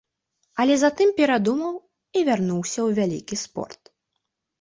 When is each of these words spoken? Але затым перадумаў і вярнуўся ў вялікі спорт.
Але 0.61 0.77
затым 0.83 1.11
перадумаў 1.19 1.75
і 2.19 2.23
вярнуўся 2.29 2.79
ў 2.87 2.97
вялікі 3.01 3.35
спорт. 3.43 3.81